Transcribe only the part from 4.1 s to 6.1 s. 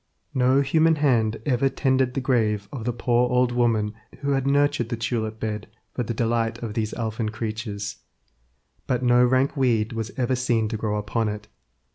who had nurtured the tulip bed for